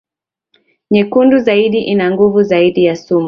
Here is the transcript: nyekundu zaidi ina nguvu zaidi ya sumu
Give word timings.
nyekundu 0.91 1.37
zaidi 1.39 1.79
ina 1.81 2.11
nguvu 2.11 2.43
zaidi 2.43 2.85
ya 2.85 2.95
sumu 2.95 3.19